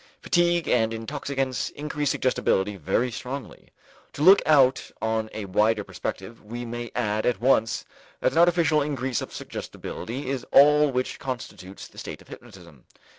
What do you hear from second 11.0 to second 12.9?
constitutes the state of hypnotism.